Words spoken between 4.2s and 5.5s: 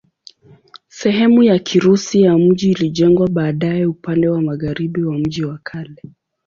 wa magharibi wa mji